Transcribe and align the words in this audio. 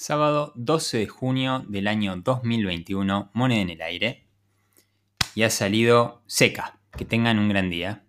Sábado 0.00 0.54
12 0.56 0.96
de 0.96 1.06
junio 1.08 1.62
del 1.68 1.86
año 1.86 2.16
2021, 2.16 3.28
moneda 3.34 3.60
en 3.60 3.68
el 3.68 3.82
aire. 3.82 4.24
Y 5.34 5.42
ha 5.42 5.50
salido 5.50 6.22
seca. 6.26 6.80
Que 6.96 7.04
tengan 7.04 7.38
un 7.38 7.50
gran 7.50 7.68
día. 7.68 8.02